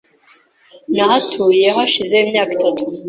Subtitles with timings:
[0.95, 2.83] Nahatuye hashize imyaka itatu.